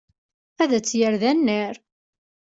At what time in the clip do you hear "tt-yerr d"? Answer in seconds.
0.73-1.23